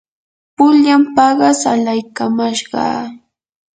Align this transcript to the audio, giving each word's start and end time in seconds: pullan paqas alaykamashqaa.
pullan 0.55 1.01
paqas 1.15 1.59
alaykamashqaa. 1.73 3.01